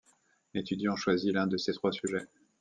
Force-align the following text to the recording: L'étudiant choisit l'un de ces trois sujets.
L'étudiant 0.55 0.95
choisit 0.95 1.31
l'un 1.31 1.45
de 1.45 1.57
ces 1.57 1.73
trois 1.73 1.91
sujets. 1.91 2.25